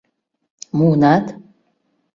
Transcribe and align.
—Муынат? 0.77 1.25